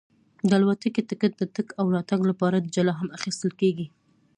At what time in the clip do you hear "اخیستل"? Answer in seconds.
3.17-3.51